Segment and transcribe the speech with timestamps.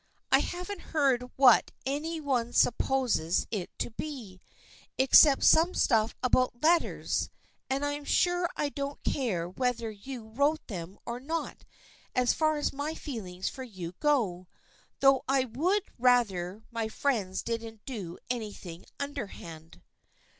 [0.31, 4.41] I haven't heard what any one supposes it to be,
[4.97, 7.29] except some stuff about letters,
[7.69, 11.65] and I'm sure I don't care whether you wrote them or not
[12.15, 14.47] as far as my feelings for you go,
[15.01, 19.83] though I would rather my friends didn't do anything underhand."